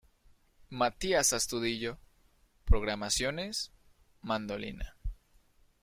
Matías 0.71 1.31
Astudillo: 1.31 1.99
Programaciones, 2.65 3.71
mandolina. 4.23 4.95